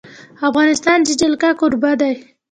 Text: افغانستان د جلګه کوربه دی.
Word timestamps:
افغانستان 0.49 0.97
د 1.05 1.09
جلګه 1.21 1.51
کوربه 1.59 1.91
دی. 2.01 2.15